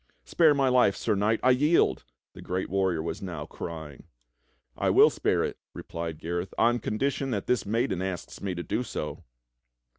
[0.33, 0.95] "Spare my life.
[0.95, 4.05] Sir Knight, I yield!" the great warrior was nowcrying.
[4.81, 8.81] 'T will spare it," replied Gareth, "on condition that this maiden asks me to do
[8.81, 9.23] so."